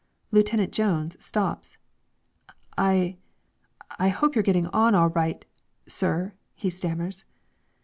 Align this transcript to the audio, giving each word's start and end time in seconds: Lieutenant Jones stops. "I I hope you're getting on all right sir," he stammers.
Lieutenant 0.31 0.71
Jones 0.71 1.15
stops. 1.23 1.77
"I 2.75 3.17
I 3.99 4.09
hope 4.09 4.33
you're 4.35 4.41
getting 4.41 4.65
on 4.69 4.95
all 4.95 5.09
right 5.09 5.45
sir," 5.87 6.33
he 6.55 6.71
stammers. 6.71 7.23